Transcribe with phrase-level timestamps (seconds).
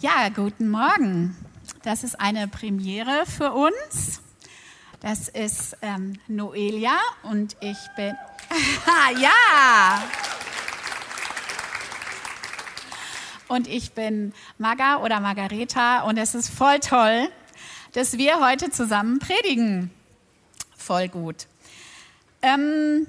[0.00, 1.36] Ja, guten Morgen.
[1.82, 4.22] Das ist eine Premiere für uns.
[5.00, 8.14] Das ist ähm, Noelia und ich bin.
[9.20, 10.00] ja!
[13.48, 17.28] Und ich bin Maga oder Margareta und es ist voll toll,
[17.94, 19.90] dass wir heute zusammen predigen.
[20.76, 21.48] Voll gut.
[22.42, 23.08] Ähm,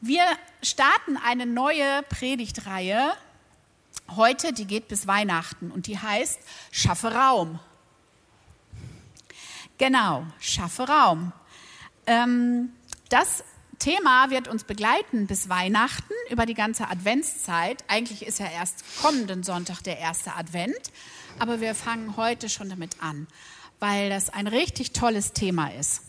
[0.00, 0.24] wir
[0.62, 3.12] starten eine neue Predigtreihe
[4.16, 6.38] heute, die geht bis Weihnachten und die heißt
[6.70, 7.58] Schaffe Raum.
[9.78, 11.32] Genau, schaffe Raum.
[12.06, 12.72] Ähm,
[13.08, 13.44] das
[13.78, 17.84] Thema wird uns begleiten bis Weihnachten über die ganze Adventszeit.
[17.88, 20.92] Eigentlich ist ja erst kommenden Sonntag der erste Advent,
[21.38, 23.26] aber wir fangen heute schon damit an,
[23.80, 26.02] weil das ein richtig tolles Thema ist.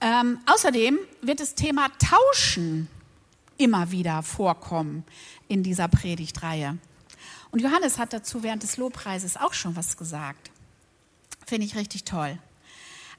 [0.00, 2.88] Ähm, außerdem wird das Thema Tauschen
[3.58, 5.04] immer wieder vorkommen
[5.50, 6.78] in dieser Predigtreihe.
[7.50, 10.50] Und Johannes hat dazu während des Lobpreises auch schon was gesagt.
[11.44, 12.38] Finde ich richtig toll.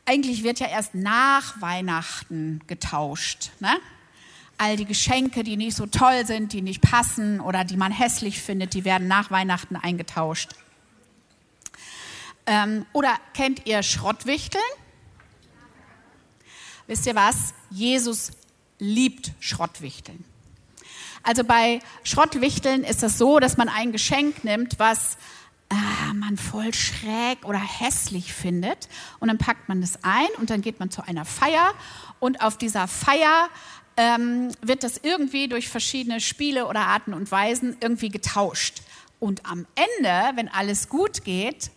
[0.05, 3.51] Eigentlich wird ja erst nach Weihnachten getauscht.
[3.59, 3.77] Ne?
[4.57, 8.41] All die Geschenke, die nicht so toll sind, die nicht passen oder die man hässlich
[8.41, 10.51] findet, die werden nach Weihnachten eingetauscht.
[12.45, 14.63] Ähm, oder kennt ihr Schrottwichteln?
[16.87, 17.53] Wisst ihr was?
[17.69, 18.31] Jesus
[18.79, 20.30] liebt Schrottwichteln.
[21.23, 25.17] Also bei Schrottwichteln ist es so, dass man ein Geschenk nimmt, was
[25.69, 28.89] ah, man voll schräg oder hässlich findet.
[29.19, 31.73] Und dann packt man das ein und dann geht man zu einer Feier.
[32.19, 33.49] Und auf dieser Feier
[33.97, 38.81] ähm, wird das irgendwie durch verschiedene Spiele oder Arten und Weisen irgendwie getauscht.
[39.19, 41.71] Und am Ende, wenn alles gut geht,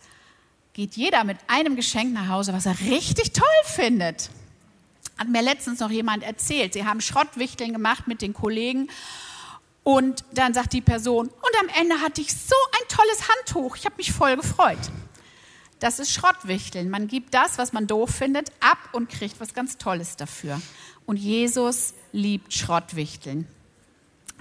[0.73, 4.29] geht jeder mit einem Geschenk nach Hause, was er richtig toll findet.
[5.17, 6.73] Hat mir letztens noch jemand erzählt.
[6.73, 8.89] Sie haben Schrottwichteln gemacht mit den Kollegen
[9.85, 13.85] und dann sagt die Person, und am Ende hatte ich so ein tolles Handtuch, ich
[13.85, 14.79] habe mich voll gefreut.
[15.79, 16.89] Das ist Schrottwichteln.
[16.89, 20.59] Man gibt das, was man doof findet, ab und kriegt was ganz Tolles dafür.
[21.05, 23.47] Und Jesus liebt Schrottwichteln.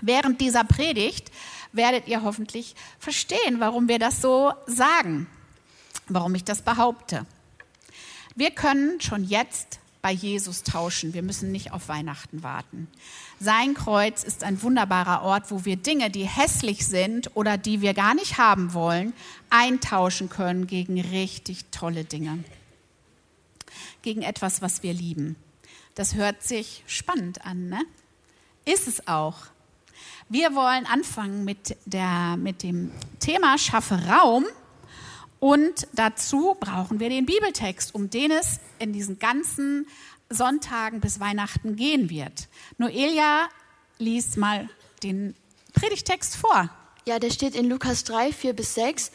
[0.00, 1.30] Während dieser Predigt
[1.72, 5.26] werdet ihr hoffentlich verstehen, warum wir das so sagen,
[6.08, 7.26] warum ich das behaupte.
[8.34, 11.14] Wir können schon jetzt bei Jesus tauschen.
[11.14, 12.88] Wir müssen nicht auf Weihnachten warten.
[13.40, 17.94] Sein Kreuz ist ein wunderbarer Ort, wo wir Dinge, die hässlich sind oder die wir
[17.94, 19.14] gar nicht haben wollen,
[19.48, 22.44] eintauschen können gegen richtig tolle Dinge.
[24.02, 25.36] Gegen etwas, was wir lieben.
[25.94, 27.80] Das hört sich spannend an, ne?
[28.66, 29.46] Ist es auch.
[30.28, 32.90] Wir wollen anfangen mit, der, mit dem
[33.20, 34.44] Thema Schaffe Raum.
[35.44, 39.86] Und dazu brauchen wir den Bibeltext, um den es in diesen ganzen
[40.30, 42.48] Sonntagen bis Weihnachten gehen wird.
[42.78, 43.50] Noelia
[43.98, 44.70] liest mal
[45.02, 45.34] den
[45.74, 46.70] Predigtext vor.
[47.06, 49.12] Ja, der steht in Lukas 3, 4 bis 6.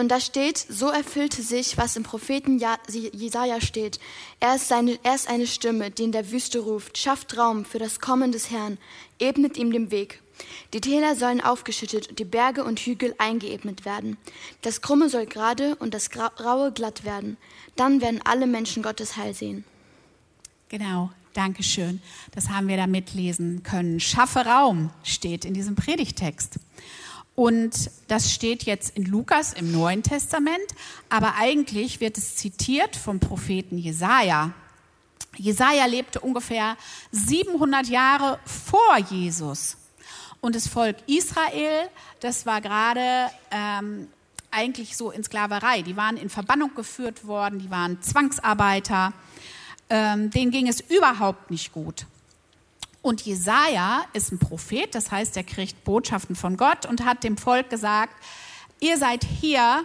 [0.00, 4.00] Und da steht, so erfüllte sich, was im Propheten Jesaja steht.
[4.40, 7.78] Er ist, seine, er ist eine Stimme, die in der Wüste ruft, schafft Raum für
[7.78, 8.78] das Kommen des Herrn,
[9.18, 10.22] ebnet ihm den Weg.
[10.72, 14.16] Die Täler sollen aufgeschüttet und die Berge und Hügel eingeebnet werden.
[14.62, 16.08] Das Krumme soll gerade und das
[16.42, 17.36] Raue glatt werden.
[17.76, 19.66] Dann werden alle Menschen Gottes Heil sehen.
[20.70, 22.00] Genau, danke schön.
[22.32, 24.00] Das haben wir da mitlesen können.
[24.00, 26.58] Schaffe Raum steht in diesem Predigtext.
[27.40, 30.66] Und das steht jetzt in Lukas im Neuen Testament,
[31.08, 34.52] aber eigentlich wird es zitiert vom Propheten Jesaja.
[35.38, 36.76] Jesaja lebte ungefähr
[37.12, 39.78] 700 Jahre vor Jesus.
[40.42, 41.88] Und das Volk Israel,
[42.20, 44.08] das war gerade ähm,
[44.50, 45.80] eigentlich so in Sklaverei.
[45.80, 49.14] Die waren in Verbannung geführt worden, die waren Zwangsarbeiter
[49.90, 52.06] ähm, denen ging es überhaupt nicht gut.
[53.02, 57.38] Und Jesaja ist ein Prophet, das heißt, er kriegt Botschaften von Gott und hat dem
[57.38, 58.14] Volk gesagt:
[58.80, 59.84] Ihr seid hier,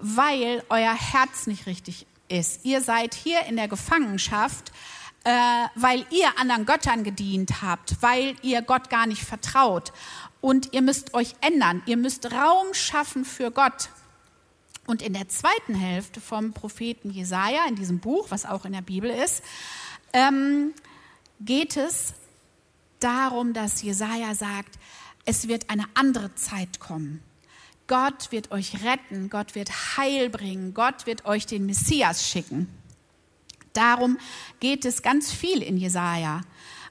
[0.00, 2.64] weil euer Herz nicht richtig ist.
[2.64, 4.72] Ihr seid hier in der Gefangenschaft,
[5.24, 5.30] äh,
[5.74, 9.92] weil ihr anderen Göttern gedient habt, weil ihr Gott gar nicht vertraut.
[10.40, 11.82] Und ihr müsst euch ändern.
[11.86, 13.90] Ihr müsst Raum schaffen für Gott.
[14.86, 18.82] Und in der zweiten Hälfte vom Propheten Jesaja, in diesem Buch, was auch in der
[18.82, 19.42] Bibel ist,
[20.12, 20.72] ähm,
[21.40, 22.14] geht es
[23.06, 24.80] darum, dass Jesaja sagt,
[25.24, 27.22] es wird eine andere Zeit kommen.
[27.86, 32.68] Gott wird euch retten, Gott wird Heil bringen, Gott wird euch den Messias schicken.
[33.72, 34.18] Darum
[34.58, 36.40] geht es ganz viel in Jesaja.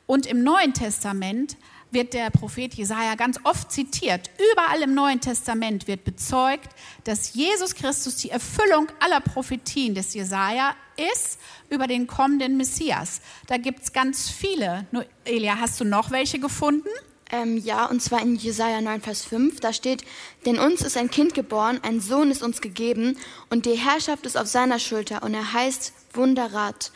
[0.08, 1.58] Und im Neuen Testament
[1.92, 4.30] wird der Prophet Jesaja ganz oft zitiert.
[4.54, 6.70] Überall im Neuen Testament wird bezeugt,
[7.04, 11.40] dass Jesus Christus die Erfüllung aller Prophetien des Jesaja ist
[11.70, 13.22] über den kommenden Messias.
[13.48, 14.86] Da gibt es ganz viele.
[15.26, 16.90] Elia, hast du noch welche gefunden?
[17.32, 19.60] Ähm, ja, und zwar in Jesaja 9, Vers 5.
[19.60, 20.04] Da steht:
[20.46, 23.18] Denn uns ist ein Kind geboren, ein Sohn ist uns gegeben,
[23.50, 26.92] und die Herrschaft ist auf seiner Schulter, und er heißt Wunderrat.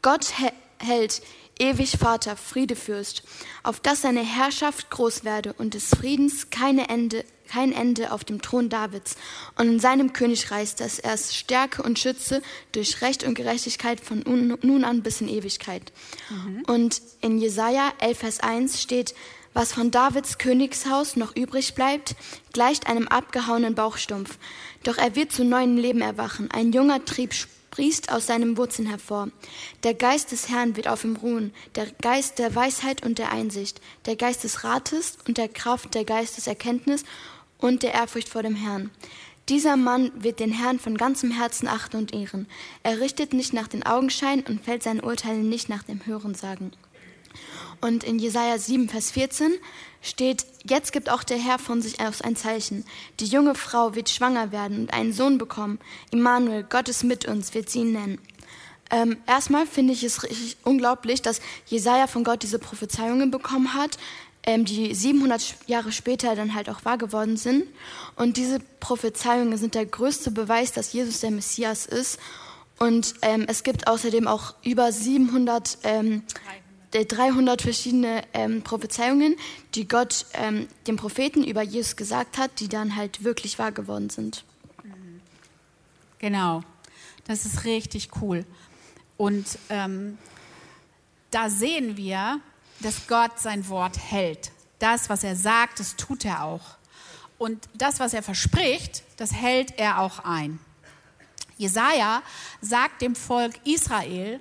[0.00, 0.32] Gott
[0.78, 1.22] hält,
[1.58, 3.22] ewig Vater, Friedefürst,
[3.62, 8.40] auf dass seine Herrschaft groß werde und des Friedens keine Ende, kein Ende auf dem
[8.40, 9.16] Thron Davids
[9.56, 14.20] und in seinem Königreich, dass er es stärke und schütze durch Recht und Gerechtigkeit von
[14.20, 15.92] nun an bis in Ewigkeit.
[16.30, 16.62] Mhm.
[16.66, 19.14] Und in Jesaja 11, Vers 1 steht,
[19.54, 22.16] was von Davids Königshaus noch übrig bleibt,
[22.54, 24.38] gleicht einem abgehauenen Bauchstumpf.
[24.82, 26.50] Doch er wird zu neuem Leben erwachen.
[26.50, 27.34] Ein junger Trieb
[27.72, 29.28] sprießt aus seinem Wurzeln hervor.
[29.82, 33.80] Der Geist des Herrn wird auf ihm ruhen, der Geist der Weisheit und der Einsicht,
[34.04, 37.04] der Geist des Rates und der Kraft, der Geist des Erkenntnis
[37.62, 38.90] und der Ehrfurcht vor dem Herrn.
[39.48, 42.46] Dieser Mann wird den Herrn von ganzem Herzen achten und ehren.
[42.82, 46.72] Er richtet nicht nach den Augenschein und fällt seinen Urteilen nicht nach dem Hörensagen.
[47.80, 49.52] Und in Jesaja 7, Vers 14
[50.00, 52.84] steht, jetzt gibt auch der Herr von sich aus ein Zeichen.
[53.18, 55.80] Die junge Frau wird schwanger werden und einen Sohn bekommen.
[56.12, 58.18] Immanuel, Gott ist mit uns, wird sie ihn nennen.
[58.90, 63.98] Ähm, erstmal finde ich es richtig unglaublich, dass Jesaja von Gott diese Prophezeiungen bekommen hat,
[64.44, 67.64] ähm, die 700 Jahre später dann halt auch wahr geworden sind.
[68.16, 72.18] Und diese Prophezeiungen sind der größte Beweis, dass Jesus der Messias ist.
[72.78, 76.22] Und ähm, es gibt außerdem auch über 700 ähm,
[76.92, 79.36] 300 verschiedene ähm, Prophezeiungen,
[79.74, 84.10] die Gott ähm, dem Propheten über Jesus gesagt hat, die dann halt wirklich wahr geworden
[84.10, 84.44] sind.
[86.18, 86.62] Genau,
[87.26, 88.44] das ist richtig cool.
[89.16, 90.18] Und ähm,
[91.30, 92.40] da sehen wir,
[92.82, 94.52] dass Gott sein Wort hält.
[94.78, 96.76] Das, was er sagt, das tut er auch.
[97.38, 100.58] Und das, was er verspricht, das hält er auch ein.
[101.56, 102.22] Jesaja
[102.60, 104.40] sagt dem Volk Israel,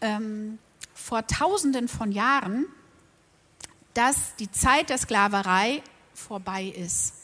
[0.00, 0.58] ähm,
[0.94, 2.66] vor Tausenden von Jahren,
[3.94, 5.82] dass die Zeit der Sklaverei
[6.14, 7.14] vorbei ist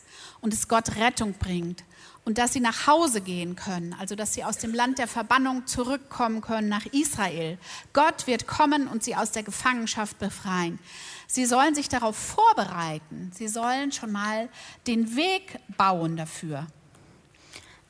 [0.41, 1.85] und es Gott Rettung bringt
[2.27, 5.67] und dass sie nach Hause gehen können, also dass sie aus dem Land der Verbannung
[5.67, 7.57] zurückkommen können nach Israel.
[7.93, 10.81] Gott wird kommen und sie aus der Gefangenschaft befreien.
[11.29, 13.31] Sie sollen sich darauf vorbereiten.
[13.33, 14.49] Sie sollen schon mal
[14.89, 16.67] den Weg bauen dafür.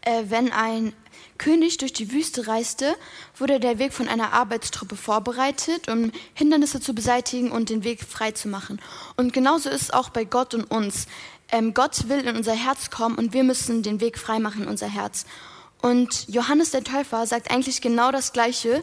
[0.02, 0.92] Äh, wenn ein
[1.38, 2.94] König durch die Wüste reiste,
[3.36, 8.32] wurde der Weg von einer Arbeitstruppe vorbereitet, um Hindernisse zu beseitigen und den Weg frei
[8.32, 8.80] zu machen.
[9.16, 11.06] Und genauso ist es auch bei Gott und uns.
[11.52, 14.68] Ähm, Gott will in unser Herz kommen und wir müssen den Weg frei machen in
[14.68, 15.26] unser Herz.
[15.80, 18.82] Und Johannes der Täufer sagt eigentlich genau das Gleiche.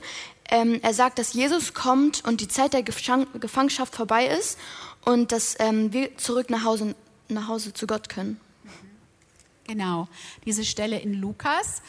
[0.50, 4.58] Ähm, er sagt, dass Jesus kommt und die Zeit der Gefangenschaft vorbei ist
[5.04, 6.96] und dass ähm, wir zurück nach Hause,
[7.28, 8.40] nach Hause zu Gott können.
[9.66, 10.08] Genau,
[10.46, 11.82] diese Stelle in Lukas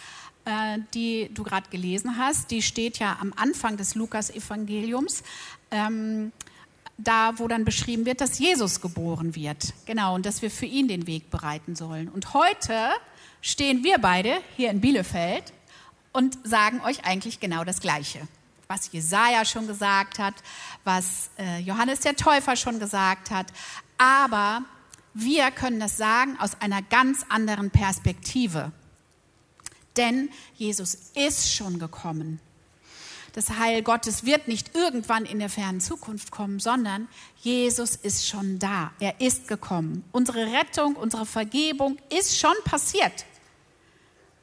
[0.44, 5.22] äh, die du gerade gelesen hast, die steht ja am Anfang des Lukas-Evangeliums.
[5.70, 6.32] Ähm,
[6.98, 9.72] da, wo dann beschrieben wird, dass Jesus geboren wird.
[9.86, 12.08] Genau, und dass wir für ihn den Weg bereiten sollen.
[12.08, 12.90] Und heute
[13.40, 15.52] stehen wir beide hier in Bielefeld
[16.12, 18.26] und sagen euch eigentlich genau das Gleiche.
[18.68, 20.34] Was Jesaja schon gesagt hat,
[20.84, 23.46] was äh, Johannes der Täufer schon gesagt hat.
[23.98, 24.62] Aber
[25.12, 28.72] wir können das sagen aus einer ganz anderen Perspektive.
[29.96, 32.40] Denn Jesus ist schon gekommen.
[33.34, 37.08] Das Heil Gottes wird nicht irgendwann in der fernen Zukunft kommen, sondern
[37.40, 38.92] Jesus ist schon da.
[39.00, 40.04] Er ist gekommen.
[40.12, 43.26] Unsere Rettung, unsere Vergebung ist schon passiert.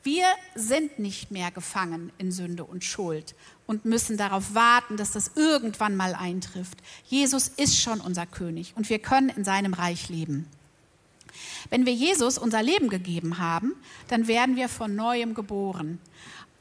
[0.03, 3.33] Wir sind nicht mehr gefangen in Sünde und Schuld
[3.65, 6.79] und müssen darauf warten, dass das irgendwann mal eintrifft.
[7.05, 10.47] Jesus ist schon unser König und wir können in seinem Reich leben.
[11.69, 13.73] Wenn wir Jesus unser Leben gegeben haben,
[14.09, 15.99] dann werden wir von neuem geboren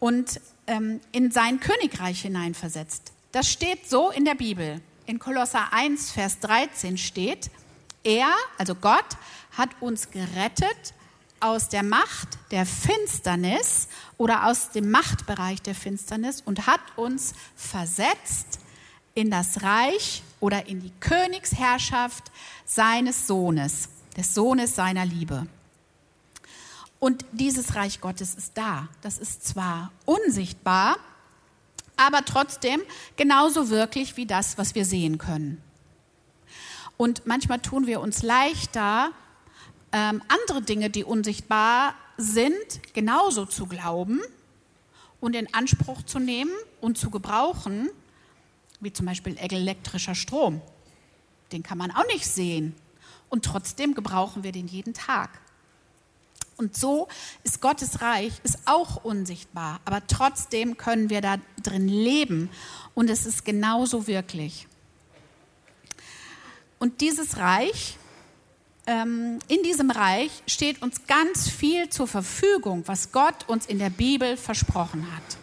[0.00, 3.12] und ähm, in sein Königreich hineinversetzt.
[3.30, 4.80] Das steht so in der Bibel.
[5.06, 7.50] In Kolosser 1, Vers 13 steht,
[8.02, 9.06] er, also Gott,
[9.56, 10.94] hat uns gerettet
[11.38, 13.88] aus der Macht der Finsternis
[14.18, 18.60] oder aus dem Machtbereich der Finsternis und hat uns versetzt
[19.14, 22.30] in das Reich oder in die Königsherrschaft
[22.64, 25.46] seines Sohnes des Sohnes seiner Liebe.
[27.00, 28.88] Und dieses Reich Gottes ist da.
[29.00, 30.98] Das ist zwar unsichtbar,
[31.96, 32.82] aber trotzdem
[33.16, 35.62] genauso wirklich wie das, was wir sehen können.
[36.98, 39.12] Und manchmal tun wir uns leichter,
[39.92, 44.20] ähm, andere Dinge, die unsichtbar sind, genauso zu glauben
[45.20, 46.52] und in Anspruch zu nehmen
[46.82, 47.88] und zu gebrauchen,
[48.80, 50.60] wie zum Beispiel elektrischer Strom.
[51.52, 52.74] Den kann man auch nicht sehen
[53.30, 55.40] und trotzdem gebrauchen wir den jeden Tag.
[56.60, 57.08] Und so
[57.42, 62.50] ist Gottes Reich ist auch unsichtbar, aber trotzdem können wir da drin leben
[62.92, 64.68] und es ist genauso wirklich.
[66.78, 67.96] Und dieses Reich,
[68.86, 73.88] ähm, in diesem Reich steht uns ganz viel zur Verfügung, was Gott uns in der
[73.88, 75.38] Bibel versprochen hat.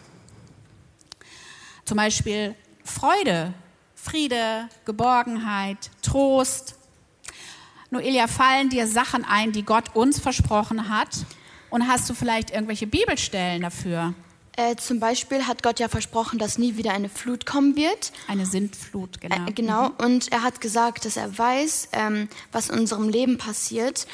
[1.84, 3.52] Zum Beispiel Freude,
[3.96, 6.77] Friede, Geborgenheit, Trost.
[7.90, 11.24] Noelia, fallen dir Sachen ein, die Gott uns versprochen hat?
[11.70, 14.14] Und hast du vielleicht irgendwelche Bibelstellen dafür?
[14.56, 18.12] Äh, zum Beispiel hat Gott ja versprochen, dass nie wieder eine Flut kommen wird.
[18.26, 19.46] Eine Sintflut, genau.
[19.46, 19.88] Äh, genau.
[19.90, 19.94] Mhm.
[20.04, 24.06] Und er hat gesagt, dass er weiß, ähm, was in unserem Leben passiert.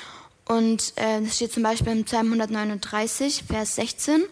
[0.46, 4.24] Und äh, das steht zum Beispiel im Psalm 139, Vers 16.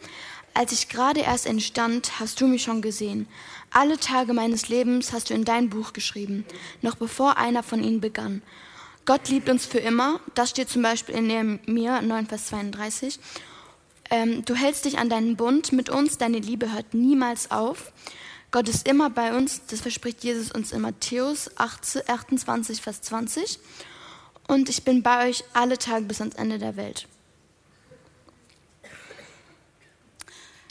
[0.54, 3.26] Als ich gerade erst entstand, hast du mich schon gesehen.
[3.70, 6.44] Alle Tage meines Lebens hast du in dein Buch geschrieben,
[6.82, 8.42] noch bevor einer von ihnen begann.
[9.04, 10.20] Gott liebt uns für immer.
[10.34, 13.18] Das steht zum Beispiel in Nehemiah 9, Vers 32.
[14.10, 17.92] Ähm, du hältst dich an deinen Bund mit uns, deine Liebe hört niemals auf.
[18.50, 23.58] Gott ist immer bei uns, das verspricht Jesus uns in Matthäus 28, Vers 20.
[24.46, 27.08] Und ich bin bei euch alle Tage bis ans Ende der Welt.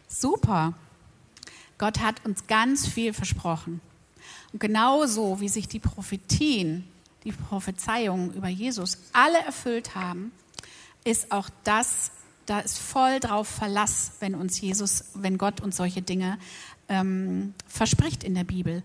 [0.08, 0.74] Super.
[1.80, 3.82] Gott hat uns ganz viel versprochen.
[4.54, 6.88] Und genauso wie sich die Prophetien,
[7.24, 10.32] die Prophezeiungen über Jesus alle erfüllt haben,
[11.04, 12.12] ist auch das,
[12.46, 16.38] da ist voll drauf Verlass, wenn uns Jesus, wenn Gott uns solche Dinge
[16.90, 18.84] ähm, verspricht in der Bibel.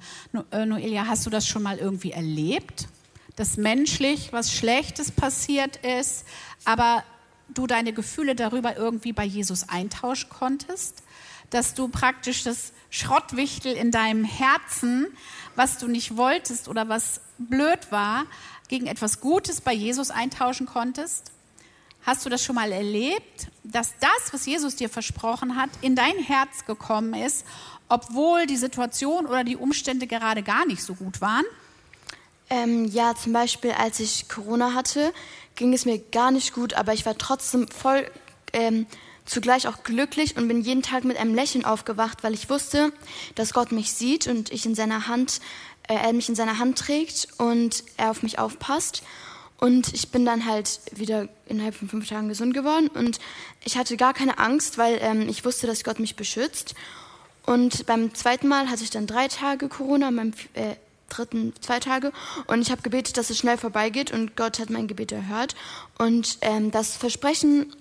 [0.50, 2.88] Äh, Noelia, hast du das schon mal irgendwie erlebt?
[3.34, 6.24] Dass menschlich was Schlechtes passiert ist,
[6.64, 7.04] aber
[7.48, 11.02] du deine Gefühle darüber irgendwie bei Jesus eintauschen konntest?
[11.50, 15.06] Dass du praktisch das Schrottwichtel in deinem Herzen,
[15.54, 18.24] was du nicht wolltest oder was blöd war,
[18.68, 21.32] gegen etwas Gutes bei Jesus eintauschen konntest?
[22.06, 26.16] Hast du das schon mal erlebt, dass das, was Jesus dir versprochen hat, in dein
[26.18, 27.44] Herz gekommen ist,
[27.88, 31.44] obwohl die Situation oder die Umstände gerade gar nicht so gut waren?
[32.48, 35.12] Ähm, ja, zum Beispiel, als ich Corona hatte,
[35.56, 38.08] ging es mir gar nicht gut, aber ich war trotzdem voll
[38.52, 38.86] ähm,
[39.26, 42.92] zugleich auch glücklich und bin jeden Tag mit einem Lächeln aufgewacht, weil ich wusste,
[43.34, 45.40] dass Gott mich sieht und ich in seiner Hand,
[45.88, 49.02] äh, er mich in seiner Hand trägt und er auf mich aufpasst.
[49.58, 53.18] Und ich bin dann halt wieder innerhalb von fünf Tagen gesund geworden und
[53.64, 56.74] ich hatte gar keine Angst, weil ähm, ich wusste, dass Gott mich beschützt.
[57.46, 60.74] Und beim zweiten Mal hatte ich dann drei Tage Corona, beim äh,
[61.08, 62.12] dritten zwei Tage
[62.48, 65.54] und ich habe gebetet, dass es schnell vorbeigeht und Gott hat mein Gebet erhört.
[65.98, 67.72] Und ähm, das Versprechen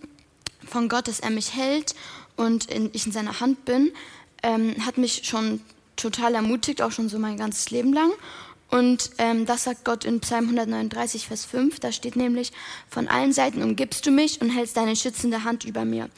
[0.67, 1.95] von Gott, dass er mich hält
[2.36, 3.91] und in, ich in seiner Hand bin,
[4.43, 5.62] ähm, hat mich schon
[5.95, 8.12] total ermutigt, auch schon so mein ganzes Leben lang.
[8.69, 11.79] Und ähm, das sagt Gott in Psalm 139, Vers 5.
[11.79, 12.51] Da steht nämlich,
[12.89, 16.10] von allen Seiten umgibst du mich und hältst deine schützende Hand über mir.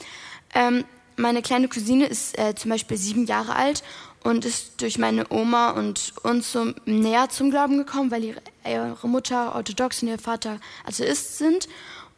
[0.56, 0.86] Ähm,
[1.18, 3.84] meine kleine Cousine ist äh, zum Beispiel sieben Jahre alt
[4.24, 9.08] und ist durch meine Oma und uns so näher zum Glauben gekommen, weil ihre, ihre
[9.08, 11.68] Mutter orthodox und ihr Vater Atheist sind.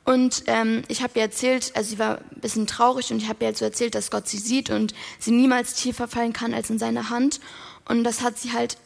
[0.06, 3.46] Und ähm, ich habe ihr erzählt, also sie war ein bisschen traurig und ich habe
[3.46, 6.80] ihr so erzählt, dass Gott sie sieht und sie niemals tiefer fallen kann als in
[6.80, 7.40] seine Hand.
[7.86, 8.78] Und das hat sie halt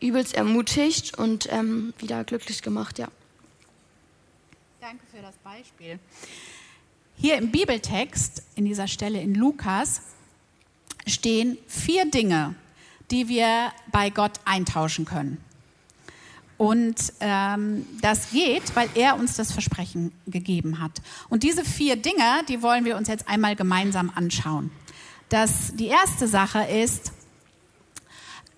[0.00, 3.08] übelst ermutigt und ähm, wieder glücklich gemacht, ja.
[4.80, 5.98] Danke für das Beispiel.
[7.16, 10.00] Hier im Bibeltext, in dieser Stelle in Lukas,
[11.06, 12.54] stehen vier Dinge,
[13.10, 15.44] die wir bei Gott eintauschen können.
[16.60, 20.92] Und ähm, das geht, weil er uns das Versprechen gegeben hat.
[21.30, 24.70] Und diese vier Dinge, die wollen wir uns jetzt einmal gemeinsam anschauen.
[25.30, 27.12] Das, die erste Sache ist,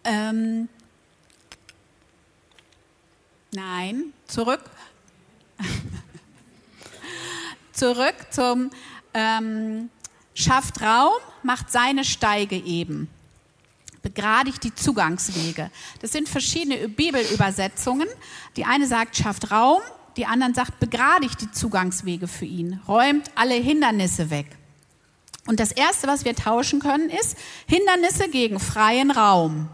[0.02, 0.68] ähm,
[3.52, 4.68] nein, zurück,
[7.72, 8.72] zurück zum
[9.14, 9.90] ähm,
[10.34, 11.12] schafft Raum,
[11.44, 13.08] macht seine Steige eben
[14.02, 15.70] begradigt die Zugangswege.
[16.00, 18.08] Das sind verschiedene Bibelübersetzungen.
[18.56, 19.80] Die eine sagt, schafft Raum,
[20.16, 24.46] die anderen sagt, begradigt die Zugangswege für ihn, räumt alle Hindernisse weg.
[25.46, 29.68] Und das Erste, was wir tauschen können, ist Hindernisse gegen freien Raum.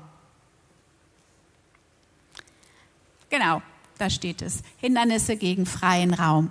[3.31, 3.61] Genau,
[3.99, 4.63] da steht es.
[4.79, 6.51] Hindernisse gegen freien Raum.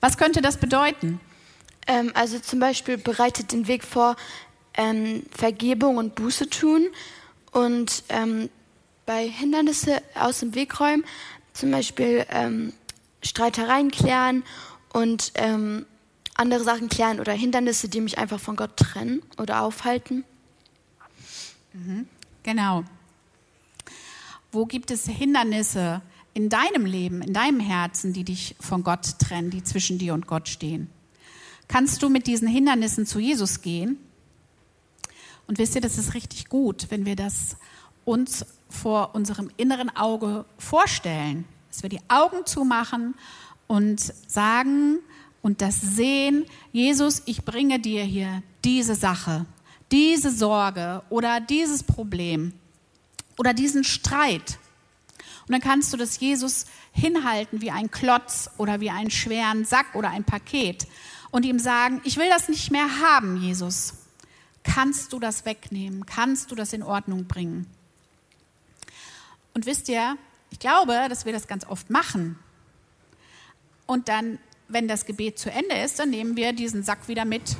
[0.00, 1.20] Was könnte das bedeuten?
[1.86, 4.16] Ähm, also zum Beispiel bereitet den Weg vor,
[4.80, 6.86] ähm, Vergebung und Buße tun
[7.52, 8.48] und ähm,
[9.04, 11.04] bei Hindernisse aus dem Weg räumen,
[11.52, 12.72] zum Beispiel ähm,
[13.22, 14.42] Streitereien klären
[14.94, 15.84] und ähm,
[16.34, 20.24] andere Sachen klären oder Hindernisse, die mich einfach von Gott trennen oder aufhalten.
[21.74, 22.08] Mhm.
[22.42, 22.84] Genau.
[24.50, 26.00] Wo gibt es Hindernisse
[26.32, 30.26] in deinem Leben, in deinem Herzen, die dich von Gott trennen, die zwischen dir und
[30.26, 30.88] Gott stehen?
[31.68, 33.98] Kannst du mit diesen Hindernissen zu Jesus gehen?
[35.50, 37.56] Und wisst ihr, das ist richtig gut, wenn wir das
[38.04, 41.44] uns vor unserem inneren Auge vorstellen.
[41.68, 43.16] Dass wir die Augen zumachen
[43.66, 45.00] und sagen
[45.42, 49.44] und das sehen, Jesus, ich bringe dir hier diese Sache,
[49.90, 52.52] diese Sorge oder dieses Problem
[53.36, 54.60] oder diesen Streit.
[55.48, 59.96] Und dann kannst du das Jesus hinhalten wie ein Klotz oder wie einen schweren Sack
[59.96, 60.86] oder ein Paket
[61.32, 63.94] und ihm sagen, ich will das nicht mehr haben, Jesus.
[64.62, 66.06] Kannst du das wegnehmen?
[66.06, 67.66] Kannst du das in Ordnung bringen?
[69.54, 70.16] Und wisst ihr,
[70.50, 72.38] ich glaube, dass wir das ganz oft machen.
[73.86, 74.38] Und dann,
[74.68, 77.56] wenn das Gebet zu Ende ist, dann nehmen wir diesen Sack wieder mit.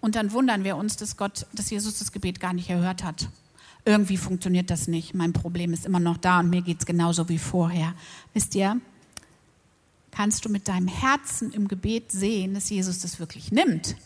[0.00, 3.28] Und dann wundern wir uns, dass Gott, dass Jesus das Gebet gar nicht erhört hat.
[3.84, 5.14] Irgendwie funktioniert das nicht.
[5.14, 7.94] Mein Problem ist immer noch da und mir geht es genauso wie vorher.
[8.32, 8.80] Wisst ihr,
[10.10, 13.96] kannst du mit deinem Herzen im Gebet sehen, dass Jesus das wirklich nimmt.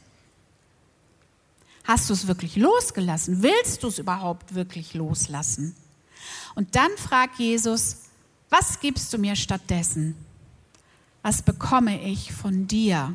[1.86, 3.42] Hast du es wirklich losgelassen?
[3.42, 5.76] Willst du es überhaupt wirklich loslassen?
[6.54, 7.98] Und dann fragt Jesus,
[8.50, 10.16] was gibst du mir stattdessen?
[11.22, 13.14] Was bekomme ich von dir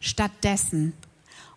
[0.00, 0.92] stattdessen?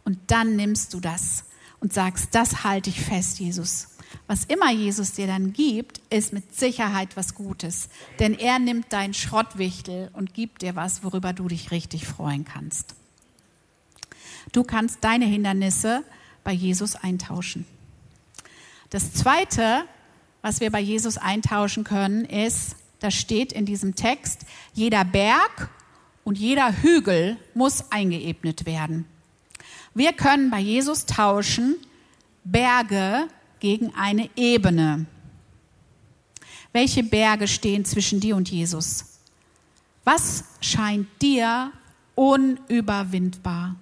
[0.06, 1.46] Und dann nimmst du das
[1.80, 3.90] und sagst, das halte ich fest, Jesus.
[4.28, 7.90] Was immer Jesus dir dann gibt, ist mit Sicherheit was Gutes.
[8.20, 12.96] Denn er nimmt deinen Schrottwichtel und gibt dir was, worüber du dich richtig freuen kannst.
[14.52, 16.04] Du kannst deine Hindernisse
[16.50, 17.64] bei Jesus eintauschen.
[18.90, 19.84] Das Zweite,
[20.42, 25.70] was wir bei Jesus eintauschen können, ist, da steht in diesem Text, jeder Berg
[26.24, 29.06] und jeder Hügel muss eingeebnet werden.
[29.94, 31.76] Wir können bei Jesus tauschen
[32.44, 33.28] Berge
[33.60, 35.06] gegen eine Ebene.
[36.74, 39.20] Welche Berge stehen zwischen dir und Jesus?
[40.04, 41.72] Was scheint dir
[42.16, 43.76] unüberwindbar?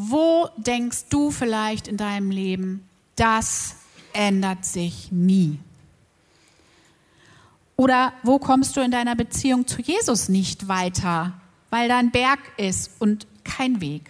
[0.00, 3.74] Wo denkst du vielleicht in deinem Leben, das
[4.12, 5.58] ändert sich nie?
[7.74, 11.32] Oder wo kommst du in deiner Beziehung zu Jesus nicht weiter,
[11.70, 14.08] weil da ein Berg ist und kein Weg?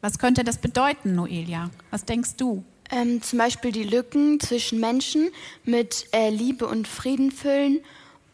[0.00, 1.68] Was könnte das bedeuten, Noelia?
[1.90, 2.64] Was denkst du?
[2.90, 5.28] Ähm, zum Beispiel die Lücken zwischen Menschen
[5.64, 7.80] mit äh, Liebe und Frieden füllen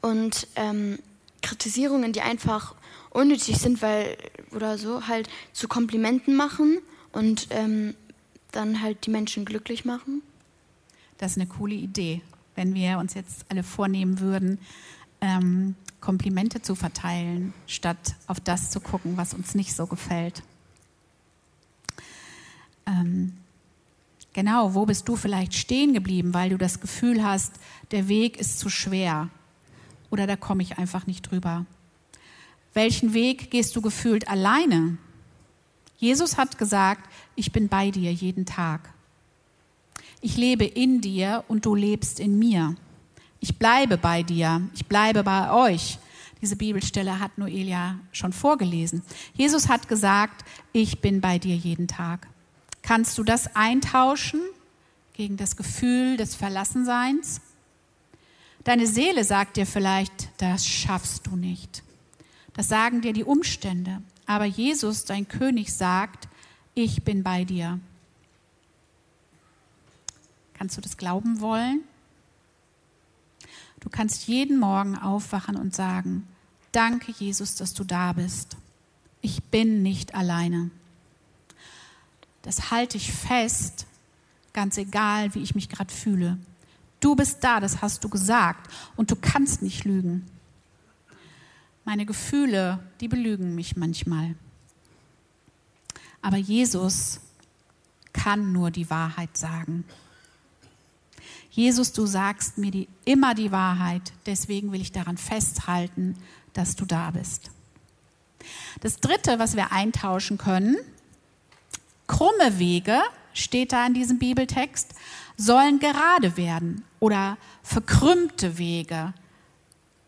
[0.03, 1.00] und ähm,
[1.42, 2.76] Kritisierungen, die einfach
[3.11, 4.16] unnötig sind, weil
[4.53, 6.79] oder so halt zu Komplimenten machen
[7.13, 7.95] und ähm,
[8.53, 10.23] dann halt die Menschen glücklich machen.
[11.19, 12.23] Das ist eine coole Idee,
[12.57, 14.59] wenn wir uns jetzt alle vornehmen würden,
[15.21, 20.43] ähm, Komplimente zu verteilen, statt auf das zu gucken, was uns nicht so gefällt.
[22.87, 23.35] Ähm,
[24.33, 27.53] genau, wo bist du vielleicht stehen geblieben, weil du das Gefühl hast,
[27.91, 29.29] der Weg ist zu schwer
[30.11, 31.67] oder da komme ich einfach nicht drüber.
[32.74, 34.98] Welchen Weg gehst du gefühlt alleine?
[35.98, 38.92] Jesus hat gesagt, ich bin bei dir jeden Tag.
[40.20, 42.76] Ich lebe in dir und du lebst in mir.
[43.40, 45.98] Ich bleibe bei dir, ich bleibe bei euch.
[46.42, 49.02] Diese Bibelstelle hat Noelia schon vorgelesen.
[49.35, 52.28] Jesus hat gesagt, ich bin bei dir jeden Tag.
[52.83, 54.40] Kannst du das eintauschen
[55.14, 57.40] gegen das Gefühl des Verlassenseins?
[58.64, 61.83] Deine Seele sagt dir vielleicht, das schaffst du nicht.
[62.55, 64.03] Das sagen dir die Umstände.
[64.27, 66.29] Aber Jesus, dein König, sagt,
[66.75, 67.81] ich bin bei dir.
[70.55, 71.83] Kannst du das glauben wollen?
[73.81, 76.29] Du kannst jeden Morgen aufwachen und sagen,
[76.71, 78.57] danke Jesus, dass du da bist.
[79.23, 80.71] Ich bin nicht alleine.
[82.43, 83.87] Das halte ich fest,
[84.53, 86.39] ganz egal, wie ich mich gerade fühle.
[87.01, 90.27] Du bist da, das hast du gesagt und du kannst nicht lügen.
[91.85, 94.35] Meine Gefühle, die belügen mich manchmal.
[96.23, 97.21] Aber Jesus
[98.12, 99.85] kann nur die Wahrheit sagen.
[101.51, 106.16] Jesus, du sagst mir die, immer die Wahrheit, deswegen will ich daran festhalten,
[106.53, 107.51] dass du da bist.
[108.81, 110.77] Das Dritte, was wir eintauschen können,
[112.07, 113.01] krumme Wege,
[113.35, 114.95] steht da in diesem Bibeltext,
[115.37, 119.14] sollen gerade werden oder verkrümmte Wege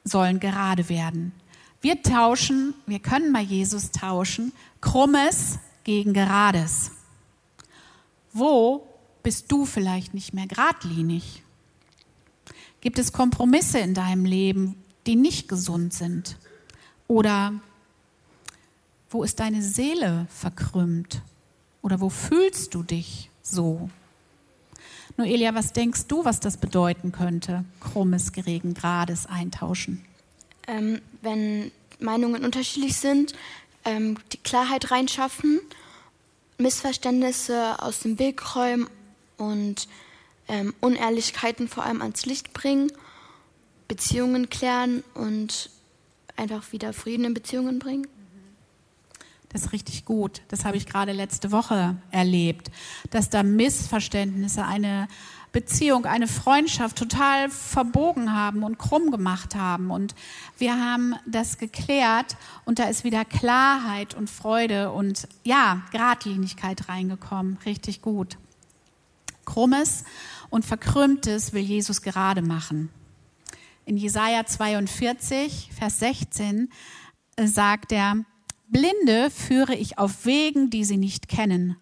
[0.04, 1.32] sollen gerade werden.
[1.82, 6.92] Wir tauschen, wir können bei Jesus tauschen, krummes gegen gerades.
[8.32, 8.86] Wo
[9.24, 11.42] bist du vielleicht nicht mehr geradlinig?
[12.80, 16.36] Gibt es Kompromisse in deinem Leben, die nicht gesund sind?
[17.08, 17.52] Oder
[19.10, 21.20] wo ist deine Seele verkrümmt?
[21.82, 23.90] Oder wo fühlst du dich so?
[25.16, 27.64] Noelia, was denkst du, was das bedeuten könnte?
[27.80, 30.04] Krummes gegen gerades eintauschen
[30.66, 33.34] ähm, wenn Meinungen unterschiedlich sind,
[33.84, 35.60] ähm, die Klarheit reinschaffen,
[36.58, 38.88] Missverständnisse aus dem Weg räumen
[39.36, 39.88] und
[40.48, 42.92] ähm, Unehrlichkeiten vor allem ans Licht bringen,
[43.88, 45.70] Beziehungen klären und
[46.36, 48.06] einfach wieder Frieden in Beziehungen bringen.
[49.48, 50.40] Das ist richtig gut.
[50.48, 52.70] Das habe ich gerade letzte Woche erlebt,
[53.10, 55.08] dass da Missverständnisse eine
[55.52, 59.90] Beziehung, eine Freundschaft total verbogen haben und krumm gemacht haben.
[59.90, 60.14] Und
[60.58, 67.58] wir haben das geklärt und da ist wieder Klarheit und Freude und ja, Gradlinigkeit reingekommen.
[67.66, 68.38] Richtig gut.
[69.44, 70.04] Krummes
[70.48, 72.90] und Verkrümmtes will Jesus gerade machen.
[73.84, 76.70] In Jesaja 42, Vers 16
[77.36, 78.24] äh, sagt er,
[78.68, 81.76] Blinde führe ich auf Wegen, die sie nicht kennen.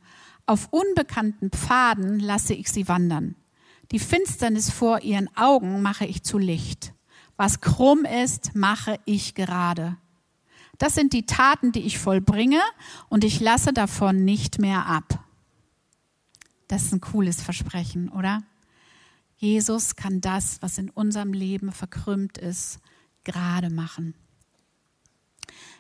[0.47, 3.37] Auf unbekannten Pfaden lasse ich sie wandern.
[3.93, 6.95] Die Finsternis vor ihren Augen mache ich zu Licht.
[7.37, 9.97] Was krumm ist, mache ich gerade.
[10.79, 12.61] Das sind die Taten, die ich vollbringe,
[13.09, 15.25] und ich lasse davon nicht mehr ab.
[16.69, 18.43] Das ist ein cooles Versprechen, oder?
[19.37, 22.79] Jesus kann das, was in unserem Leben verkrümmt ist,
[23.25, 24.15] gerade machen.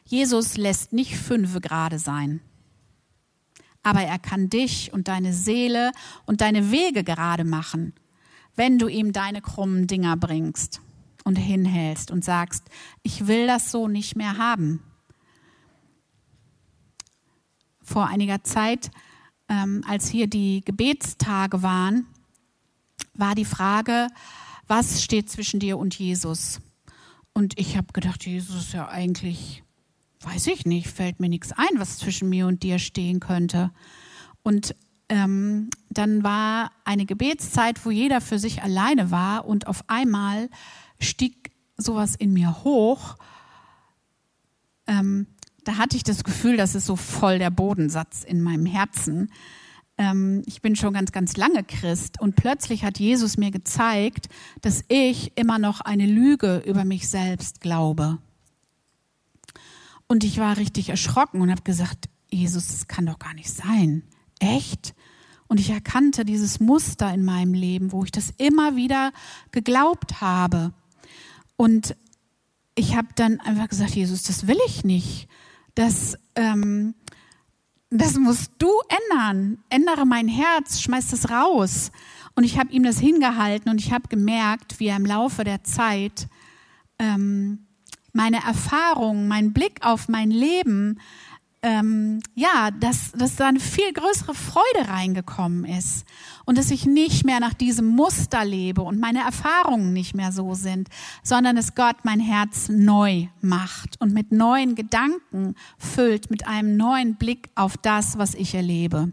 [0.04, 2.40] Jesus lässt nicht fünfe gerade sein
[3.82, 5.92] aber er kann dich und deine Seele
[6.26, 7.94] und deine Wege gerade machen,
[8.60, 10.82] wenn du ihm deine krummen Dinger bringst
[11.24, 12.64] und hinhältst und sagst,
[13.02, 14.82] ich will das so nicht mehr haben.
[17.82, 18.90] Vor einiger Zeit,
[19.48, 22.04] ähm, als hier die Gebetstage waren,
[23.14, 24.08] war die Frage,
[24.66, 26.60] was steht zwischen dir und Jesus?
[27.32, 29.64] Und ich habe gedacht, Jesus ist ja eigentlich
[30.22, 33.70] weiß ich nicht, fällt mir nichts ein, was zwischen mir und dir stehen könnte.
[34.42, 34.74] Und
[35.10, 40.48] ähm, dann war eine Gebetszeit, wo jeder für sich alleine war und auf einmal
[41.00, 43.16] stieg sowas in mir hoch.
[44.86, 45.26] Ähm,
[45.64, 49.32] da hatte ich das Gefühl, das ist so voll der Bodensatz in meinem Herzen.
[49.98, 54.28] Ähm, ich bin schon ganz, ganz lange Christ und plötzlich hat Jesus mir gezeigt,
[54.60, 58.18] dass ich immer noch eine Lüge über mich selbst glaube.
[60.06, 64.04] Und ich war richtig erschrocken und habe gesagt, Jesus, das kann doch gar nicht sein.
[64.38, 64.94] Echt?
[65.50, 69.10] Und ich erkannte dieses Muster in meinem Leben, wo ich das immer wieder
[69.50, 70.72] geglaubt habe.
[71.56, 71.96] Und
[72.76, 75.26] ich habe dann einfach gesagt, Jesus, das will ich nicht.
[75.74, 76.94] Das, ähm,
[77.90, 78.70] das musst du
[79.10, 79.58] ändern.
[79.70, 81.90] Ändere mein Herz, schmeiß das raus.
[82.36, 85.64] Und ich habe ihm das hingehalten und ich habe gemerkt, wie er im Laufe der
[85.64, 86.28] Zeit
[87.00, 87.66] ähm,
[88.12, 91.00] meine Erfahrung, mein Blick auf mein Leben,
[91.62, 96.06] ähm, ja, dass, dass da eine viel größere Freude reingekommen ist
[96.46, 100.54] und dass ich nicht mehr nach diesem Muster lebe und meine Erfahrungen nicht mehr so
[100.54, 100.88] sind,
[101.22, 107.16] sondern dass Gott mein Herz neu macht und mit neuen Gedanken füllt, mit einem neuen
[107.16, 109.12] Blick auf das, was ich erlebe.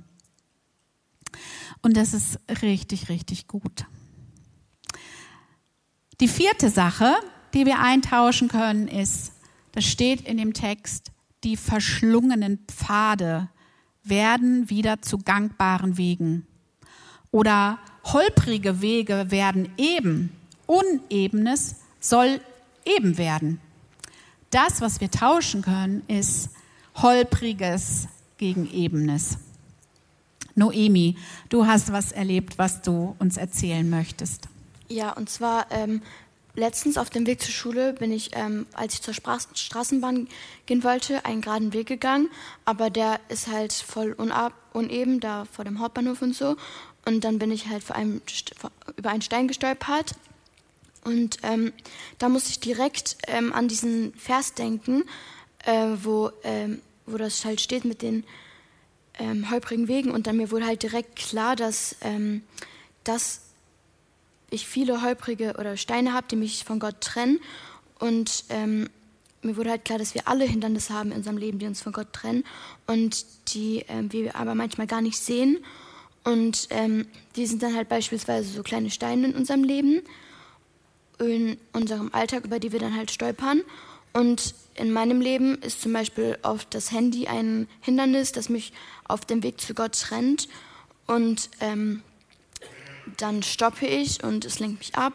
[1.82, 3.86] Und das ist richtig, richtig gut.
[6.22, 7.14] Die vierte Sache,
[7.54, 9.34] die wir eintauschen können, ist,
[9.74, 11.12] das steht in dem Text,
[11.48, 13.48] die verschlungenen Pfade
[14.04, 16.46] werden wieder zu gangbaren Wegen.
[17.32, 20.30] Oder holprige Wege werden eben,
[20.66, 22.42] unebenes soll
[22.84, 23.62] eben werden.
[24.50, 26.50] Das, was wir tauschen können, ist
[26.96, 29.38] holpriges gegen ebenes.
[30.56, 31.16] Noemi,
[31.48, 34.50] du hast was erlebt, was du uns erzählen möchtest.
[34.90, 36.02] Ja, und zwar ähm,
[36.58, 40.28] letztens auf dem Weg zur Schule bin ich, ähm, als ich zur Straß Straßenbahn
[40.66, 42.30] gehen wollte, einen geraden Weg gegangen,
[42.66, 44.18] aber der ist halt voll
[44.74, 46.58] uneben, da vor dem Hauptbahnhof und so.
[47.06, 48.22] Und dann bin ich halt einem,
[48.98, 50.16] über einen Stein gestolpert.
[51.06, 51.72] Und ähm,
[52.18, 55.04] da musste ich direkt ähm, an diesen Vers denken,
[55.64, 58.26] äh, wo, ähm, wo das halt steht mit den
[59.20, 60.12] ähm, holprigen Wegen.
[60.12, 62.42] Und dann mir wurde halt direkt klar, dass ähm,
[63.06, 63.47] das
[64.50, 67.40] ich viele holprige oder Steine habe, die mich von Gott trennen.
[68.00, 68.90] Und ähm,
[69.42, 71.94] mir wurde halt klar, dass wir alle Hindernisse haben in unserem Leben, die uns von
[71.94, 72.44] Gott trennen
[72.86, 75.60] und die ähm, wir aber manchmal gar nicht sehen.
[76.24, 80.02] Und ähm, die sind dann halt beispielsweise so kleine Steine in unserem Leben,
[81.20, 83.62] in unserem Alltag, über die wir dann halt stolpern.
[84.14, 88.74] Und in meinem Leben ist zum Beispiel oft das Handy ein Hindernis, das mich
[89.08, 90.50] auf dem Weg zu Gott trennt.
[91.06, 92.02] Und ähm,
[93.18, 95.14] dann stoppe ich und es lenkt mich ab.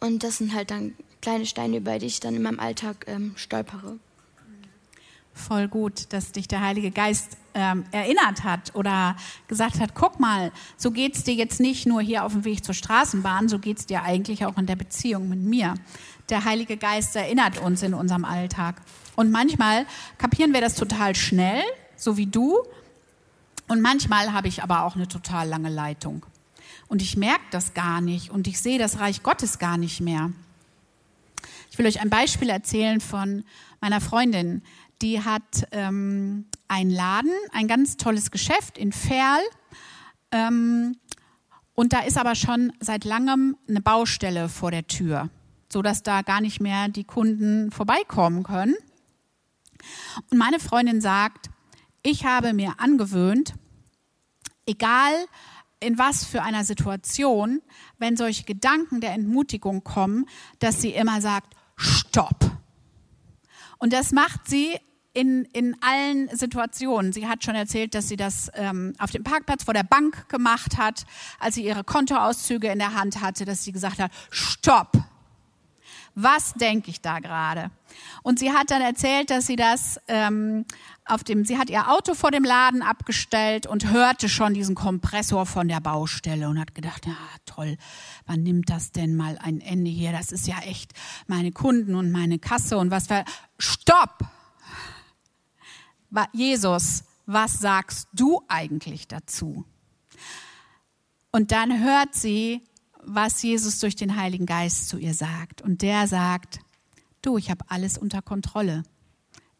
[0.00, 3.32] Und das sind halt dann kleine Steine, über die ich dann in meinem Alltag ähm,
[3.36, 3.98] stolpere.
[5.34, 10.52] Voll gut, dass dich der Heilige Geist ähm, erinnert hat oder gesagt hat, guck mal,
[10.76, 13.78] so geht es dir jetzt nicht nur hier auf dem Weg zur Straßenbahn, so geht
[13.78, 15.74] es dir eigentlich auch in der Beziehung mit mir.
[16.28, 18.82] Der Heilige Geist erinnert uns in unserem Alltag.
[19.14, 19.86] Und manchmal
[20.18, 21.62] kapieren wir das total schnell,
[21.96, 22.58] so wie du.
[23.68, 26.24] Und manchmal habe ich aber auch eine total lange Leitung
[26.88, 30.32] und ich merke das gar nicht und ich sehe das Reich Gottes gar nicht mehr.
[31.70, 33.44] Ich will euch ein Beispiel erzählen von
[33.80, 34.62] meiner Freundin.
[35.00, 39.40] Die hat ähm, einen Laden, ein ganz tolles Geschäft in Ferl.
[40.32, 40.96] Ähm,
[41.74, 45.30] und da ist aber schon seit langem eine Baustelle vor der Tür,
[45.72, 48.74] sodass da gar nicht mehr die Kunden vorbeikommen können.
[50.30, 51.50] Und meine Freundin sagt,
[52.02, 53.54] ich habe mir angewöhnt,
[54.66, 55.12] egal
[55.80, 57.62] in was für einer Situation,
[57.98, 60.26] wenn solche Gedanken der Entmutigung kommen,
[60.58, 62.50] dass sie immer sagt, stopp.
[63.78, 64.76] Und das macht sie
[65.14, 67.12] in, in allen Situationen.
[67.12, 70.76] Sie hat schon erzählt, dass sie das ähm, auf dem Parkplatz vor der Bank gemacht
[70.76, 71.04] hat,
[71.38, 74.92] als sie ihre Kontoauszüge in der Hand hatte, dass sie gesagt hat, stopp.
[76.20, 77.70] Was denke ich da gerade?
[78.24, 80.64] Und sie hat dann erzählt, dass sie das ähm,
[81.04, 85.46] auf dem, sie hat ihr Auto vor dem Laden abgestellt und hörte schon diesen Kompressor
[85.46, 87.14] von der Baustelle und hat gedacht, ja
[87.46, 87.76] toll,
[88.26, 90.10] wann nimmt das denn mal ein Ende hier?
[90.10, 90.92] Das ist ja echt
[91.28, 93.24] meine Kunden und meine Kasse und was für,
[93.60, 94.18] stopp!
[96.32, 99.64] Jesus, was sagst du eigentlich dazu?
[101.30, 102.67] Und dann hört sie,
[103.08, 105.62] was Jesus durch den Heiligen Geist zu ihr sagt.
[105.62, 106.60] Und der sagt,
[107.22, 108.82] du, ich habe alles unter Kontrolle.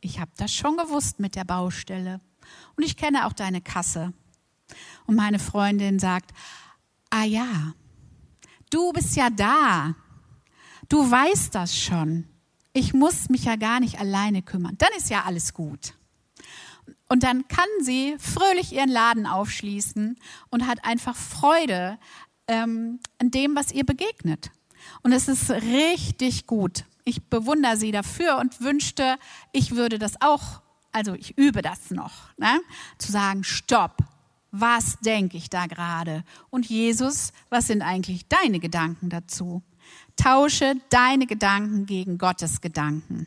[0.00, 2.20] Ich habe das schon gewusst mit der Baustelle.
[2.76, 4.12] Und ich kenne auch deine Kasse.
[5.06, 6.32] Und meine Freundin sagt,
[7.10, 7.72] ah ja,
[8.70, 9.94] du bist ja da.
[10.88, 12.28] Du weißt das schon.
[12.72, 14.76] Ich muss mich ja gar nicht alleine kümmern.
[14.78, 15.94] Dann ist ja alles gut.
[17.08, 20.18] Und dann kann sie fröhlich ihren Laden aufschließen
[20.50, 21.98] und hat einfach Freude
[22.48, 24.50] ähm, an dem, was ihr begegnet.
[25.02, 26.84] Und es ist richtig gut.
[27.04, 29.16] Ich bewundere sie dafür und wünschte,
[29.52, 30.60] ich würde das auch,
[30.92, 32.60] also ich übe das noch, ne?
[32.98, 33.98] zu sagen, stopp,
[34.50, 36.24] was denke ich da gerade?
[36.50, 39.62] Und Jesus, was sind eigentlich deine Gedanken dazu?
[40.16, 43.26] Tausche deine Gedanken gegen Gottes Gedanken.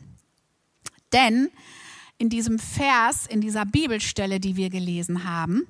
[1.12, 1.50] Denn
[2.18, 5.66] in diesem Vers, in dieser Bibelstelle, die wir gelesen haben,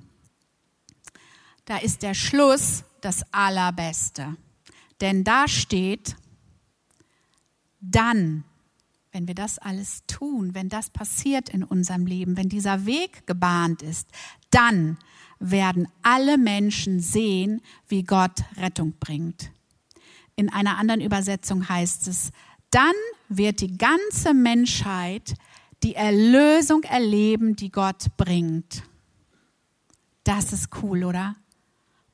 [1.65, 4.35] da ist der Schluss das Allerbeste.
[5.01, 6.15] Denn da steht,
[7.81, 8.43] dann,
[9.11, 13.81] wenn wir das alles tun, wenn das passiert in unserem Leben, wenn dieser Weg gebahnt
[13.81, 14.07] ist,
[14.51, 14.97] dann
[15.39, 19.51] werden alle Menschen sehen, wie Gott Rettung bringt.
[20.35, 22.31] In einer anderen Übersetzung heißt es,
[22.69, 22.93] dann
[23.27, 25.35] wird die ganze Menschheit
[25.83, 28.83] die Erlösung erleben, die Gott bringt.
[30.23, 31.35] Das ist cool, oder?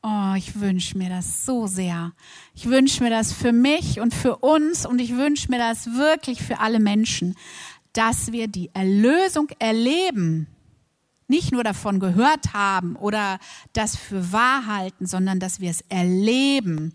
[0.02, 2.14] Oh, ich wünsche mir das so sehr.
[2.56, 6.42] Ich wünsche mir das für mich und für uns und ich wünsche mir das wirklich
[6.42, 7.36] für alle Menschen,
[7.92, 10.48] dass wir die Erlösung erleben.
[11.28, 13.40] Nicht nur davon gehört haben oder
[13.74, 16.94] das für wahr halten, sondern dass wir es erleben,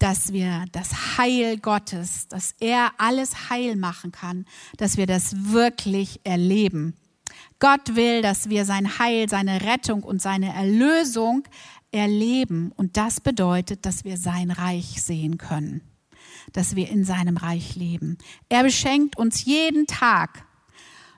[0.00, 4.44] dass wir das Heil Gottes, dass er alles heil machen kann,
[4.76, 6.96] dass wir das wirklich erleben.
[7.60, 11.44] Gott will, dass wir sein Heil, seine Rettung und seine Erlösung
[11.92, 12.72] erleben.
[12.76, 15.82] Und das bedeutet, dass wir sein Reich sehen können,
[16.52, 18.18] dass wir in seinem Reich leben.
[18.48, 20.46] Er beschenkt uns jeden Tag.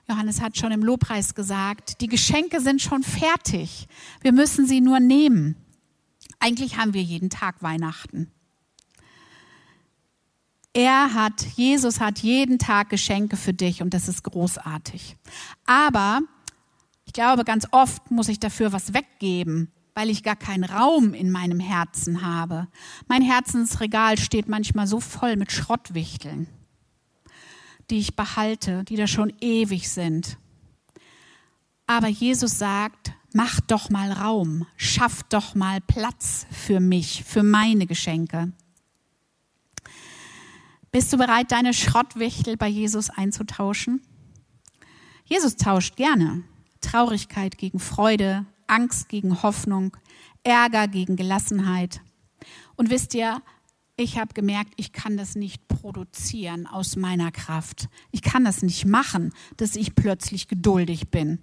[0.09, 3.87] Johannes hat schon im Lobpreis gesagt, die Geschenke sind schon fertig.
[4.21, 5.55] Wir müssen sie nur nehmen.
[6.39, 8.29] Eigentlich haben wir jeden Tag Weihnachten.
[10.73, 15.15] Er hat, Jesus hat jeden Tag Geschenke für dich und das ist großartig.
[15.65, 16.21] Aber
[17.05, 21.31] ich glaube, ganz oft muss ich dafür was weggeben, weil ich gar keinen Raum in
[21.31, 22.67] meinem Herzen habe.
[23.07, 26.47] Mein Herzensregal steht manchmal so voll mit Schrottwichteln,
[27.89, 30.37] die ich behalte, die da schon ewig sind.
[31.85, 37.85] Aber Jesus sagt, mach doch mal Raum, schaff doch mal Platz für mich, für meine
[37.85, 38.53] Geschenke.
[40.91, 44.01] Bist du bereit, deine Schrottwichtel bei Jesus einzutauschen?
[45.25, 46.43] Jesus tauscht gerne
[46.83, 49.95] Traurigkeit gegen Freude, Angst gegen Hoffnung,
[50.43, 52.01] Ärger gegen Gelassenheit.
[52.75, 53.41] Und wisst ihr,
[53.95, 57.89] ich habe gemerkt, ich kann das nicht produzieren aus meiner Kraft.
[58.11, 61.39] Ich kann das nicht machen, dass ich plötzlich geduldig bin.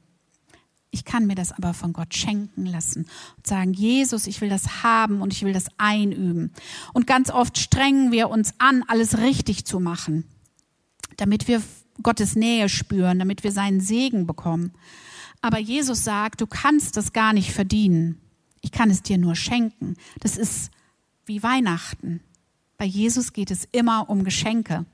[0.90, 4.82] Ich kann mir das aber von Gott schenken lassen und sagen, Jesus, ich will das
[4.82, 6.52] haben und ich will das einüben.
[6.92, 10.24] Und ganz oft strengen wir uns an, alles richtig zu machen,
[11.16, 11.62] damit wir
[12.02, 14.72] Gottes Nähe spüren, damit wir seinen Segen bekommen.
[15.42, 18.20] Aber Jesus sagt, du kannst das gar nicht verdienen.
[18.60, 19.96] Ich kann es dir nur schenken.
[20.20, 20.70] Das ist
[21.24, 22.20] wie Weihnachten.
[22.76, 24.84] Bei Jesus geht es immer um Geschenke.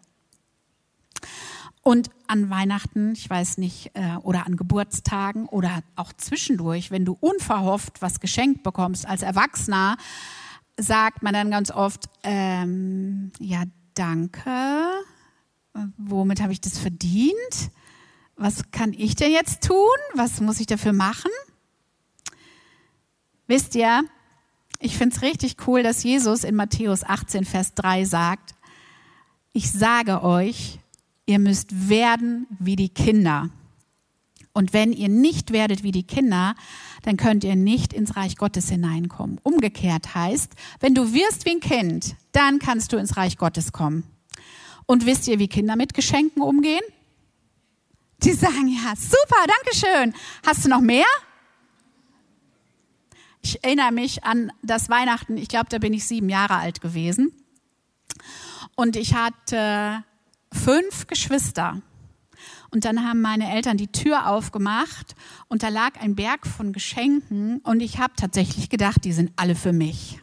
[1.83, 7.17] Und an Weihnachten, ich weiß nicht, äh, oder an Geburtstagen oder auch zwischendurch, wenn du
[7.21, 9.97] unverhofft was geschenkt bekommst als Erwachsener,
[10.77, 13.63] sagt man dann ganz oft, ähm, ja,
[13.95, 14.51] danke,
[15.97, 17.71] womit habe ich das verdient?
[18.37, 19.97] Was kann ich denn jetzt tun?
[20.15, 21.31] Was muss ich dafür machen?
[23.47, 24.05] Wisst ihr,
[24.79, 28.55] ich finde es richtig cool, dass Jesus in Matthäus 18, Vers 3 sagt,
[29.53, 30.81] ich sage euch,
[31.25, 33.49] ihr müsst werden wie die Kinder.
[34.53, 36.55] Und wenn ihr nicht werdet wie die Kinder,
[37.03, 39.39] dann könnt ihr nicht ins Reich Gottes hineinkommen.
[39.43, 44.05] Umgekehrt heißt, wenn du wirst wie ein Kind, dann kannst du ins Reich Gottes kommen.
[44.87, 46.83] Und wisst ihr, wie Kinder mit Geschenken umgehen?
[48.23, 50.15] Die sagen, ja, super, danke schön.
[50.47, 51.05] Hast du noch mehr?
[53.43, 57.33] Ich erinnere mich an das Weihnachten, ich glaube, da bin ich sieben Jahre alt gewesen.
[58.75, 60.03] Und ich hatte
[60.53, 61.81] fünf Geschwister.
[62.71, 65.15] Und dann haben meine Eltern die Tür aufgemacht
[65.49, 69.55] und da lag ein Berg von Geschenken und ich habe tatsächlich gedacht, die sind alle
[69.55, 70.19] für mich.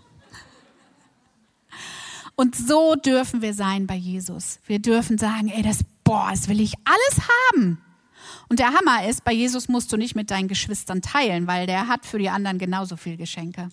[2.35, 4.59] Und so dürfen wir sein bei Jesus.
[4.65, 7.82] Wir dürfen sagen, ey, das, boah, das will ich alles haben.
[8.53, 11.87] Und der Hammer ist, bei Jesus musst du nicht mit deinen Geschwistern teilen, weil der
[11.87, 13.69] hat für die anderen genauso viel Geschenke.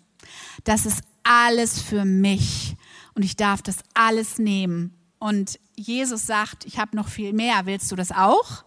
[0.65, 2.77] Das ist alles für mich
[3.15, 4.95] und ich darf das alles nehmen.
[5.19, 7.67] Und Jesus sagt, ich habe noch viel mehr.
[7.67, 8.65] Willst du das auch?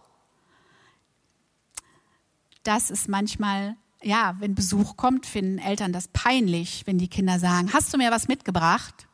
[2.62, 7.72] Das ist manchmal, ja, wenn Besuch kommt, finden Eltern das peinlich, wenn die Kinder sagen,
[7.72, 9.08] hast du mir was mitgebracht?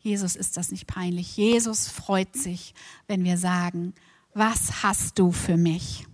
[0.00, 1.36] Jesus ist das nicht peinlich.
[1.36, 2.74] Jesus freut sich,
[3.06, 3.94] wenn wir sagen,
[4.34, 6.04] was hast du für mich?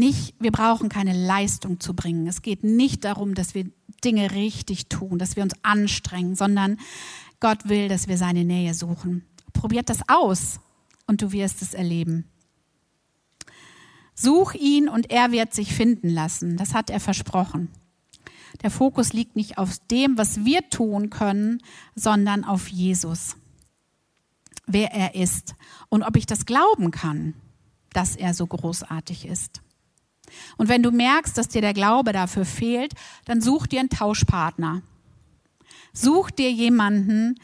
[0.00, 2.26] Nicht, wir brauchen keine Leistung zu bringen.
[2.26, 3.66] Es geht nicht darum, dass wir
[4.04, 6.78] Dinge richtig tun, dass wir uns anstrengen, sondern
[7.38, 9.24] Gott will, dass wir seine Nähe suchen.
[9.52, 10.60] Probiert das aus
[11.06, 12.24] und du wirst es erleben.
[14.14, 16.56] Such ihn und er wird sich finden lassen.
[16.56, 17.68] Das hat er versprochen.
[18.62, 21.62] Der Fokus liegt nicht auf dem, was wir tun können,
[21.94, 23.36] sondern auf Jesus
[24.72, 25.54] wer er ist
[25.88, 27.34] und ob ich das glauben kann,
[27.92, 29.62] dass er so großartig ist.
[30.56, 34.82] Und wenn du merkst, dass dir der Glaube dafür fehlt, dann such dir einen Tauschpartner.
[35.92, 37.34] Such dir jemanden,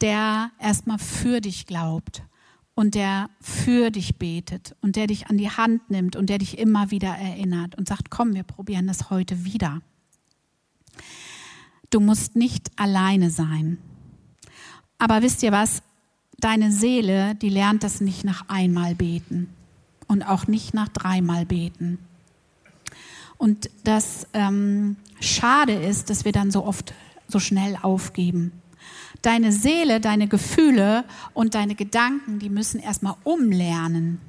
[0.00, 2.22] der erstmal für dich glaubt
[2.74, 6.58] und der für dich betet und der dich an die Hand nimmt und der dich
[6.58, 9.80] immer wieder erinnert und sagt, komm, wir probieren das heute wieder.
[11.90, 13.78] Du musst nicht alleine sein.
[14.98, 15.82] Aber wisst ihr was?
[16.42, 19.48] deine Seele, die lernt das nicht nach einmal beten
[20.08, 21.98] und auch nicht nach dreimal beten.
[23.42, 26.94] Und das ähm, Schade ist, dass wir dann so oft
[27.26, 28.52] so schnell aufgeben.
[29.22, 34.20] Deine Seele, deine Gefühle und deine Gedanken, die müssen erstmal umlernen.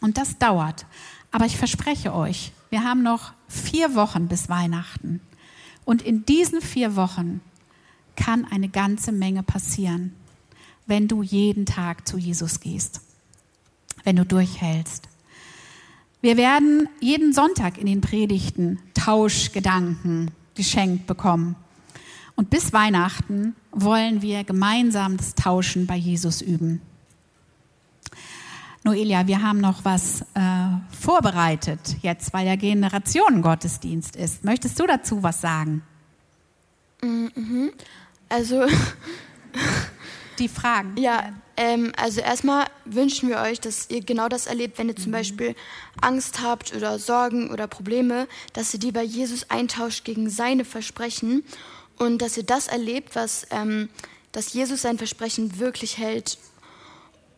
[0.00, 0.86] Und das dauert.
[1.30, 5.20] Aber ich verspreche euch, wir haben noch vier Wochen bis Weihnachten.
[5.84, 7.40] Und in diesen vier Wochen
[8.16, 10.14] kann eine ganze Menge passieren
[10.86, 13.00] wenn du jeden Tag zu Jesus gehst,
[14.04, 15.08] wenn du durchhältst.
[16.24, 21.54] Wir werden jeden Sonntag in den Predigten Tauschgedanken geschenkt bekommen.
[22.34, 26.80] Und bis Weihnachten wollen wir gemeinsam das Tauschen bei Jesus üben.
[28.84, 34.44] Noelia, wir haben noch was äh, vorbereitet jetzt, weil ja Generationengottesdienst ist.
[34.44, 35.82] Möchtest du dazu was sagen?
[37.02, 37.70] Mhm.
[38.30, 38.64] Also
[40.38, 40.96] die Fragen.
[40.96, 45.08] Ja, ähm, also erstmal wünschen wir euch, dass ihr genau das erlebt, wenn ihr zum
[45.08, 45.16] mhm.
[45.16, 45.54] Beispiel
[46.00, 51.44] Angst habt oder Sorgen oder Probleme, dass ihr die bei Jesus eintauscht gegen seine Versprechen
[51.96, 53.88] und dass ihr das erlebt, was, ähm,
[54.32, 56.38] dass Jesus sein Versprechen wirklich hält.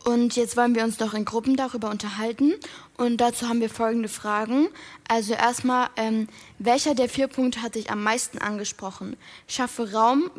[0.04, 2.54] Und jetzt wollen wir uns noch in Gruppen darüber unterhalten.
[2.96, 4.68] Und dazu haben wir folgende Fragen.
[5.08, 6.28] Also erstmal, ähm,
[6.60, 9.16] welcher der vier Punkte hat dich am meisten angesprochen?
[9.48, 10.30] Schaffe Raum,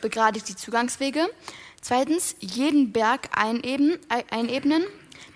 [0.00, 1.28] begradigt die Zugangswege.
[1.82, 3.98] Zweitens, jeden Berg einebnen,
[4.30, 4.84] einebnen.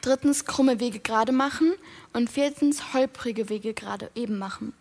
[0.00, 1.74] Drittens, krumme Wege gerade machen.
[2.12, 4.72] Und viertens, holprige Wege gerade eben machen.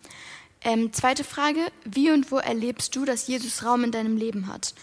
[0.61, 4.75] Ähm, zweite Frage, wie und wo erlebst du, dass Jesus Raum in deinem Leben hat?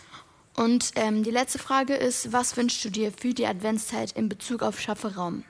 [0.55, 4.63] Und ähm, die letzte Frage ist, was wünschst du dir für die Adventszeit in Bezug
[4.63, 5.45] auf Schaffe Raum?